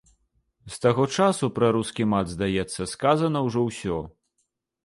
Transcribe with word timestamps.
З 0.75 0.79
таго 0.85 1.03
часу 1.17 1.49
пра 1.59 1.69
рускі 1.77 2.07
мат, 2.13 2.31
здаецца, 2.35 2.81
сказана 2.95 3.47
ўжо 3.49 3.67
ўсё. 3.69 3.99